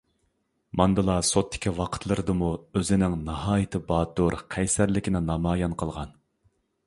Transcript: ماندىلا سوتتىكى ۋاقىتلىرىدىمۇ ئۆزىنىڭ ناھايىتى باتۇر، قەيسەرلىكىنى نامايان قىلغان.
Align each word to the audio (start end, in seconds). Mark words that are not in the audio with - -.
ماندىلا 0.79 1.17
سوتتىكى 1.31 1.73
ۋاقىتلىرىدىمۇ 1.79 2.49
ئۆزىنىڭ 2.81 3.19
ناھايىتى 3.29 3.83
باتۇر، 3.93 4.39
قەيسەرلىكىنى 4.55 5.25
نامايان 5.29 5.77
قىلغان. 5.83 6.17